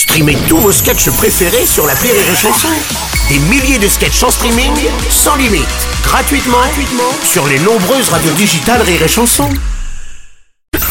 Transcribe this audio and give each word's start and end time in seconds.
Streamez 0.00 0.38
tous 0.48 0.56
vos 0.56 0.72
sketchs 0.72 1.10
préférés 1.10 1.66
sur 1.66 1.86
la 1.86 1.92
Rire 1.92 2.14
et 2.14 2.34
Chanson. 2.34 2.68
Des 3.28 3.38
milliers 3.38 3.78
de 3.78 3.86
sketchs 3.86 4.22
en 4.22 4.30
streaming, 4.30 4.72
sans 5.10 5.36
limite, 5.36 5.68
gratuitement, 6.02 6.56
gratuitement 6.56 7.12
sur 7.22 7.46
les 7.46 7.58
nombreuses 7.58 8.08
radios 8.08 8.32
digitales 8.32 8.80
Rire 8.80 9.02
et 9.02 9.08
Chanson. 9.08 9.50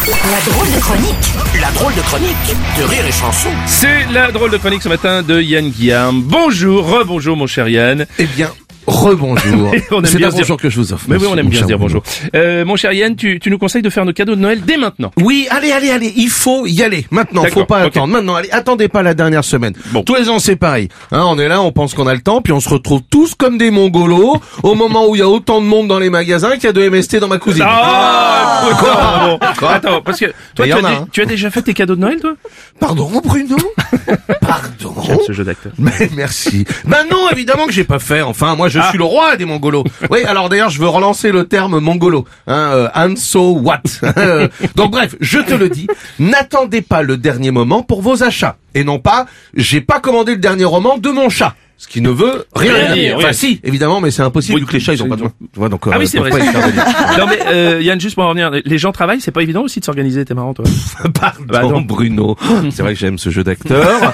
La 0.03 0.51
drôle 0.51 0.71
de 0.71 0.79
chronique 0.79 1.33
La 1.59 1.71
drôle 1.71 1.95
de 1.95 2.01
chronique 2.01 2.55
de 2.77 2.83
Rire 2.83 3.03
et 3.07 3.11
Chanson. 3.11 3.49
C'est 3.65 4.05
la 4.13 4.31
drôle 4.31 4.51
de 4.51 4.57
chronique 4.57 4.83
ce 4.83 4.89
matin 4.89 5.23
de 5.23 5.41
Yann 5.41 5.71
Guillaume. 5.71 6.21
Bonjour, 6.21 6.85
rebonjour 6.87 7.35
mon 7.35 7.47
cher 7.47 7.67
Yann. 7.67 8.05
Eh 8.19 8.25
bien, 8.27 8.51
rebonjour. 8.89 9.71
On 9.91 9.99
aime 9.99 10.05
C'est 10.05 10.17
bien 10.17 10.27
un 10.27 10.29
dire- 10.31 10.39
bonjour 10.39 10.57
que 10.57 10.69
je 10.69 10.75
vous 10.79 10.93
offre. 10.93 11.05
Mais 11.07 11.17
oui, 11.17 11.27
on 11.29 11.37
aime 11.37 11.47
bien 11.49 11.61
dire 11.65 11.77
bonjour. 11.79 12.03
Euh, 12.35 12.65
mon 12.65 12.75
cher 12.75 12.91
Yann, 12.93 13.15
tu, 13.15 13.39
tu 13.39 13.49
nous 13.49 13.57
conseilles 13.57 13.81
de 13.81 13.89
faire 13.89 14.05
nos 14.05 14.13
cadeaux 14.13 14.35
de 14.35 14.41
Noël 14.41 14.61
dès 14.65 14.77
maintenant? 14.77 15.11
Oui, 15.17 15.47
allez, 15.49 15.71
allez, 15.71 15.89
allez, 15.91 16.13
il 16.15 16.29
faut 16.29 16.65
y 16.65 16.83
aller. 16.83 17.05
Maintenant, 17.11 17.43
faut 17.45 17.65
pas 17.65 17.79
attendre. 17.79 18.07
Maintenant, 18.07 18.35
allez, 18.35 18.49
attendez 18.51 18.87
pas 18.87 19.03
la 19.03 19.13
dernière 19.13 19.43
semaine. 19.43 19.73
Bon. 19.91 20.03
Tous 20.03 20.15
les 20.15 20.29
ans, 20.29 20.39
c'est 20.39 20.55
pareil. 20.55 20.89
Hein, 21.11 21.23
on 21.27 21.37
est 21.39 21.47
là, 21.47 21.61
on 21.61 21.71
pense 21.71 21.93
qu'on 21.93 22.07
a 22.07 22.13
le 22.13 22.21
temps, 22.21 22.41
puis 22.41 22.53
on 22.53 22.59
se 22.59 22.69
retrouve 22.69 23.01
tous 23.09 23.35
comme 23.35 23.57
des 23.57 23.71
mongolos 23.71 24.37
au 24.63 24.75
moment 24.75 25.07
où 25.07 25.15
il 25.15 25.19
y 25.19 25.21
a 25.21 25.29
autant 25.29 25.61
de 25.61 25.65
monde 25.65 25.87
dans 25.87 25.99
les 25.99 26.09
magasins 26.09 26.55
qu'il 26.55 26.65
y 26.65 26.67
a 26.67 26.73
de 26.73 26.87
MST 26.89 27.17
dans 27.17 27.27
ma 27.27 27.37
cousine. 27.37 27.63
Ah, 27.65 28.69
écoute, 28.71 28.87
bon. 29.25 29.39
Quoi 29.59 29.71
Attends, 29.73 30.01
parce 30.01 30.19
que 30.19 30.25
toi, 30.55 30.65
tu 30.65 30.71
as, 30.71 30.77
hein. 30.77 31.07
tu 31.11 31.21
as 31.21 31.25
déjà 31.25 31.49
fait 31.51 31.61
tes 31.61 31.73
cadeaux 31.73 31.95
de 31.95 32.01
Noël, 32.01 32.19
toi? 32.19 32.33
Pardon, 32.79 33.09
Bruno? 33.23 33.57
Pardon? 34.41 35.19
Ce 35.27 35.33
jeu 35.33 35.43
d'acteur. 35.43 35.71
Mais 35.77 36.09
merci. 36.15 36.65
Ben 36.85 37.05
non, 37.09 37.29
évidemment 37.31 37.65
que 37.65 37.71
j'ai 37.73 37.83
pas 37.83 37.99
fait. 37.99 38.21
Enfin, 38.21 38.55
moi, 38.55 38.69
je 38.69 38.78
suis 38.83 38.97
le 38.97 39.03
roi 39.03 39.35
des 39.35 39.45
mongolos. 39.45 39.83
Oui, 40.09 40.23
alors 40.23 40.49
d'ailleurs, 40.49 40.69
je 40.69 40.79
veux 40.79 40.87
relancer 40.87 41.31
le 41.31 41.47
terme 41.47 41.79
mongolo. 41.79 42.25
Hein, 42.47 42.71
euh, 42.73 42.89
and 42.95 43.15
so 43.15 43.51
what 43.51 43.81
Donc 44.75 44.91
bref, 44.91 45.15
je 45.19 45.39
te 45.39 45.53
le 45.53 45.69
dis, 45.69 45.87
n'attendez 46.19 46.81
pas 46.81 47.03
le 47.03 47.17
dernier 47.17 47.51
moment 47.51 47.83
pour 47.83 48.01
vos 48.01 48.23
achats. 48.23 48.57
Et 48.73 48.83
non 48.83 48.99
pas, 48.99 49.25
j'ai 49.53 49.81
pas 49.81 49.99
commandé 49.99 50.33
le 50.33 50.39
dernier 50.39 50.65
roman 50.65 50.97
de 50.97 51.09
mon 51.09 51.29
chat. 51.29 51.53
Ce 51.81 51.87
qui 51.87 52.01
ne 52.01 52.09
veut 52.09 52.45
rien, 52.55 52.73
Rien 52.73 52.93
dire. 52.93 53.15
Enfin 53.17 53.27
oui. 53.29 53.33
si, 53.33 53.61
évidemment, 53.63 54.01
mais 54.01 54.11
c'est 54.11 54.21
impossible 54.21 54.55
Oui, 54.55 54.61
vu 54.61 54.67
que 54.67 54.73
les 54.73 54.81
chats 54.81 54.93
ils 54.93 55.01
ont 55.01 55.07
pas 55.07 55.15
de 55.15 55.23
main. 55.23 55.31
Tu 55.53 55.59
vois, 55.59 55.69
donc, 55.69 55.87
euh, 55.87 55.91
Ah 55.93 55.97
oui, 55.97 56.07
c'est 56.07 56.19
vrai. 56.19 56.29
non 57.17 57.25
mais 57.25 57.39
euh, 57.47 57.81
Yann, 57.81 57.99
juste 58.01 58.15
pour 58.15 58.25
en 58.25 58.27
revenir, 58.29 58.51
les 58.65 58.77
gens 58.77 58.91
travaillent, 58.91 59.21
c'est 59.21 59.31
pas 59.31 59.41
évident 59.41 59.61
aussi 59.61 59.79
de 59.79 59.85
s'organiser. 59.85 60.25
T'es 60.25 60.33
marrant, 60.33 60.53
toi. 60.53 60.65
Pardon, 61.47 61.79
Bah. 61.79 61.83
Bruno. 61.87 62.35
C'est 62.71 62.81
vrai 62.83 62.93
que 62.95 62.99
j'aime 62.99 63.17
ce 63.17 63.29
jeu 63.29 63.43
d'acteur. 63.45 64.13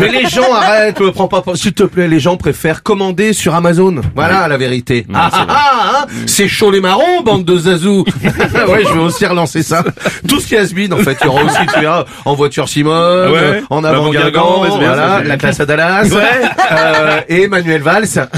Mais 0.00 0.08
les 0.08 0.26
gens, 0.26 0.52
arrête, 0.52 1.00
me 1.00 1.12
prends 1.12 1.28
pas, 1.28 1.42
s'il 1.54 1.72
te 1.74 1.84
plaît, 1.84 2.08
les 2.08 2.18
gens 2.18 2.36
préfèrent 2.36 2.82
commander 2.82 3.32
sur 3.32 3.54
Amazon. 3.54 4.00
Voilà 4.16 4.48
la 4.48 4.56
vérité. 4.56 5.06
Ah, 5.14 5.30
ah, 5.32 5.46
ah, 5.48 5.98
hein, 6.02 6.06
c'est 6.26 6.48
chaud 6.48 6.70
les 6.72 6.80
marrons, 6.80 7.22
bande 7.24 7.44
de 7.44 7.56
zazou. 7.56 8.04
ouais, 8.24 8.84
je 8.84 8.92
vais 8.92 9.00
aussi 9.00 9.24
relancer 9.26 9.62
ça. 9.62 9.84
Tout 10.28 10.40
ce 10.40 10.48
qui 10.48 10.54
est 10.56 10.58
has-been, 10.58 10.92
en 10.92 10.98
fait, 10.98 11.16
il 11.20 11.26
y 11.26 11.28
aura 11.28 11.44
aussi, 11.44 11.56
tu 11.72 11.80
verras, 11.80 12.04
en 12.24 12.34
voiture 12.34 12.68
Simone, 12.68 13.30
Ouais. 13.30 13.38
euh, 13.38 13.60
en 13.70 13.84
avant 13.84 14.10
Avant 14.10 14.64
ça, 14.64 14.68
voilà, 14.76 15.22
la 15.22 15.36
classe 15.36 15.60
à 15.60 15.66
Dallas, 15.66 16.08
Ouais. 16.12 16.48
Euh, 16.72 17.20
et 17.28 17.48
Manuel 17.48 17.82
Valls. 17.82 18.28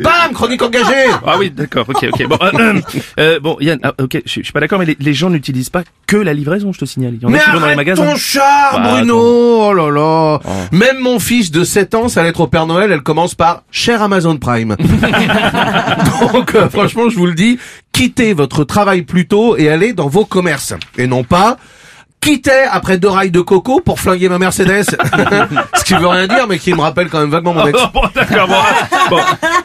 Bam, 0.00 0.32
chronique 0.32 0.62
engagée. 0.62 1.06
Ah 1.26 1.36
oui, 1.38 1.50
d'accord, 1.50 1.86
ok, 1.88 2.06
ok. 2.12 2.26
Bon, 2.28 2.38
euh, 2.42 2.50
euh, 2.54 2.80
euh, 3.18 3.40
bon, 3.40 3.56
Yann, 3.60 3.78
ah, 3.82 3.92
ok, 4.00 4.22
je, 4.24 4.42
suis 4.42 4.52
pas 4.52 4.60
d'accord, 4.60 4.78
mais 4.78 4.84
les, 4.84 4.96
les 4.98 5.14
gens 5.14 5.30
n'utilisent 5.30 5.70
pas 5.70 5.82
que 6.06 6.16
la 6.16 6.32
livraison, 6.34 6.72
je 6.72 6.80
te 6.80 6.84
signale. 6.84 7.14
Il 7.14 7.22
y 7.22 7.26
en 7.26 7.28
a 7.28 7.32
Mais 7.32 7.52
vont 7.52 7.60
dans 7.60 7.66
les 7.66 7.76
magasins. 7.76 8.04
ton 8.04 8.16
char, 8.16 8.80
Bah, 8.80 8.90
Bruno 8.90 9.18
Oh 9.18 9.72
là 9.72 9.90
là 9.90 10.40
Même 10.72 10.98
mon 10.98 11.18
fils 11.18 11.50
de 11.50 11.64
7 11.64 11.94
ans, 11.94 12.08
sa 12.08 12.22
lettre 12.22 12.40
au 12.40 12.46
Père 12.46 12.66
Noël, 12.66 12.90
elle 12.92 13.02
commence 13.02 13.34
par 13.34 13.62
«Cher 13.70 14.02
Amazon 14.02 14.36
Prime». 14.36 14.76
Donc, 16.32 16.54
euh, 16.54 16.68
franchement, 16.68 17.08
je 17.08 17.16
vous 17.16 17.26
le 17.26 17.34
dis, 17.34 17.58
quittez 17.92 18.32
votre 18.32 18.64
travail 18.64 19.02
plus 19.02 19.26
tôt 19.26 19.56
et 19.56 19.68
allez 19.68 19.92
dans 19.92 20.08
vos 20.08 20.24
commerces. 20.24 20.74
Et 20.98 21.06
non 21.06 21.24
pas... 21.24 21.58
Quittez 22.20 22.64
après 22.70 22.98
deux 22.98 23.08
rails 23.08 23.30
de 23.30 23.40
coco 23.40 23.80
pour 23.80 23.98
flinguer 23.98 24.28
ma 24.28 24.38
Mercedes. 24.38 24.84
Ce 25.74 25.84
qui 25.84 25.94
veut 25.94 26.06
rien 26.06 26.26
dire, 26.26 26.46
mais 26.46 26.58
qui 26.58 26.74
me 26.74 26.80
rappelle 26.82 27.08
quand 27.08 27.18
même 27.20 27.30
vaguement 27.30 27.54
mon 27.54 27.66
ex. 27.66 27.78
Oh, 27.82 27.86
bon, 27.94 28.02
d'accord, 28.14 28.46
bon. 28.46 28.56
bon. 29.16 29.20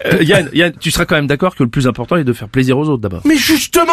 Euh, 0.05 0.23
Yann, 0.23 0.49
Yann, 0.53 0.71
tu 0.79 0.89
seras 0.89 1.03
quand 1.05 1.15
même 1.15 1.27
d'accord 1.27 1.53
que 1.55 1.63
le 1.63 1.69
plus 1.69 1.85
important 1.87 2.15
est 2.15 2.23
de 2.23 2.31
faire 2.33 2.47
plaisir 2.47 2.77
aux 2.77 2.87
autres 2.87 3.01
d'abord. 3.01 3.19
Mais 3.25 3.35
justement, 3.35 3.91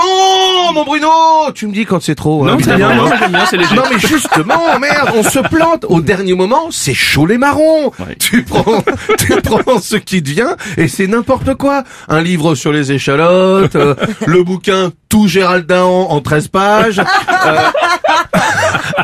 mon 0.74 0.84
Bruno 0.84 1.08
Tu 1.54 1.66
me 1.66 1.72
dis 1.72 1.84
quand 1.86 2.00
c'est 2.00 2.14
trop. 2.14 2.44
hein, 2.46 2.52
Non, 2.52 2.58
c'est 2.62 2.70
évidemment. 2.70 2.94
bien, 2.94 3.10
non, 3.10 3.16
j'aime 3.18 3.32
bien, 3.32 3.46
c'est 3.46 3.56
léger. 3.56 3.74
Non 3.74 3.82
mais 3.90 3.98
justement, 3.98 4.78
merde, 4.78 5.10
on 5.16 5.22
se 5.24 5.40
plante. 5.40 5.84
Au 5.88 6.00
dernier 6.00 6.34
moment, 6.34 6.68
c'est 6.70 6.94
chaud 6.94 7.26
les 7.26 7.38
marrons. 7.38 7.86
Ouais. 7.98 8.14
Tu 8.20 8.44
prends, 8.44 8.82
tu 9.18 9.34
prends 9.42 9.80
ce 9.80 9.96
qui 9.96 10.22
te 10.22 10.30
vient 10.30 10.56
et 10.76 10.86
c'est 10.86 11.08
n'importe 11.08 11.54
quoi. 11.54 11.82
Un 12.08 12.20
livre 12.22 12.54
sur 12.54 12.72
les 12.72 12.92
échalotes, 12.92 13.74
euh, 13.76 13.94
le 14.26 14.44
bouquin 14.44 14.92
Tout 15.08 15.26
Gérald 15.26 15.66
Dahan 15.66 16.06
en 16.10 16.20
13 16.20 16.48
pages, 16.48 17.00
euh, 17.00 17.58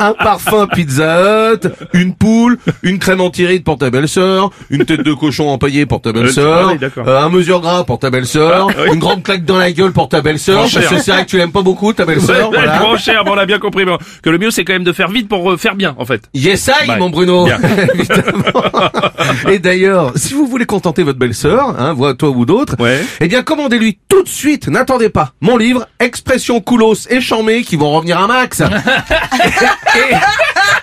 un 0.00 0.12
parfum 0.14 0.66
Pizza 0.66 1.52
Hut, 1.54 1.68
une 1.94 2.14
poule, 2.14 2.58
une 2.82 2.98
crème 2.98 3.20
anti-rides 3.20 3.64
pour 3.64 3.78
ta 3.78 3.90
belle-sœur, 3.90 4.50
une 4.70 4.84
tête 4.84 5.02
de 5.02 5.12
cochon 5.14 5.48
empaillée 5.48 5.86
pour 5.86 6.00
ta 6.00 6.12
belle-sœur, 6.12 6.68
ah 6.68 6.72
oui, 6.72 6.78
d'accord. 6.78 7.06
euh, 7.08 7.20
un 7.22 7.28
mesure 7.28 7.60
gras 7.60 7.84
pour 7.84 7.98
ta 7.98 8.10
belle-sœur, 8.10 8.68
Ah, 8.70 8.82
oui. 8.84 8.94
une 8.94 8.98
grande 9.00 9.22
claque 9.22 9.44
dans 9.44 9.58
la 9.58 9.72
gueule 9.72 9.92
pour 9.92 10.08
ta 10.08 10.20
belle-sœur, 10.20 10.62
parce 10.62 10.74
que 10.74 10.80
cher. 10.80 11.00
c'est 11.02 11.10
vrai 11.12 11.24
que 11.24 11.30
tu 11.30 11.36
l'aimes 11.36 11.52
pas 11.52 11.62
beaucoup 11.62 11.92
ta 11.92 12.04
belle-sœur. 12.04 12.50
Ouais, 12.50 12.56
voilà. 12.58 12.78
grand 12.78 12.96
cher, 12.96 13.24
bon, 13.24 13.32
on 13.34 13.38
a 13.38 13.46
bien 13.46 13.58
compris, 13.58 13.84
bon, 13.84 13.98
que 14.22 14.30
le 14.30 14.38
mieux 14.38 14.50
c'est 14.50 14.64
quand 14.64 14.72
même 14.74 14.84
de 14.84 14.92
faire 14.92 15.08
vite 15.10 15.28
pour 15.28 15.50
euh, 15.52 15.56
faire 15.56 15.74
bien, 15.74 15.94
en 15.98 16.04
fait. 16.04 16.22
Yes, 16.34 16.68
I, 16.84 16.86
Bye. 16.88 16.98
mon 16.98 17.10
Bruno. 17.10 17.48
Et 19.50 19.58
d'ailleurs, 19.58 20.12
si 20.16 20.34
vous 20.34 20.46
voulez 20.46 20.66
contenter 20.66 21.02
votre 21.02 21.18
belle-sœur, 21.18 21.74
hein, 21.78 21.94
toi 22.18 22.30
ou 22.30 22.44
d'autres, 22.44 22.76
Ouais. 22.78 23.00
eh 23.20 23.28
bien, 23.28 23.42
commandez-lui 23.42 23.98
tout 24.08 24.22
de 24.22 24.28
suite, 24.28 24.68
n'attendez 24.68 25.08
pas, 25.08 25.32
mon 25.40 25.56
livre, 25.56 25.86
Expressions 26.00 26.60
coolos 26.60 27.06
et 27.10 27.20
chamées 27.20 27.62
qui 27.62 27.76
vont 27.76 27.90
revenir 27.92 28.18
à 28.20 28.26
max. 28.26 28.62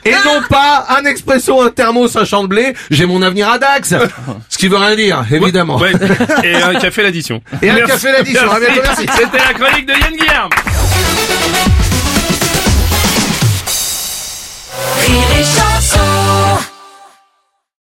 et, 0.06 0.12
non 0.26 0.42
pas 0.50 0.86
un 0.90 1.06
expresso, 1.06 1.62
un 1.62 1.70
thermos, 1.70 2.16
un 2.16 2.26
champ 2.26 2.44
de 2.44 2.48
blé, 2.48 2.74
j'ai 2.92 3.06
mon 3.06 3.22
avenir 3.22 3.50
à 3.50 3.58
Dax. 3.58 3.96
Ce 4.50 4.58
qui 4.58 4.68
veut 4.68 4.78
rien 4.78 4.96
dire, 4.96 5.26
évidemment. 5.32 5.78
Ouais. 5.78 5.94
Et 6.44 6.56
un 6.56 6.76
café 6.76 7.04
l'addition. 7.04 7.42
Et 7.62 7.70
un 7.70 7.82
café 7.82 8.12
l'addition. 8.12 8.48
Merci. 8.84 9.08
C'était 9.16 9.38
la 9.38 9.54
chronique 9.54 9.86
de 9.86 9.94
Yann 9.94 10.16
Guillaume. 10.16 10.50